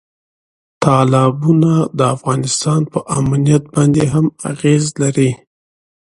تالابونه 0.83 1.71
د 1.97 1.99
افغانستان 2.15 2.81
په 2.91 2.99
امنیت 3.19 3.63
باندې 3.75 4.03
هم 4.13 4.25
اغېز 4.51 4.85
لري. 5.01 5.31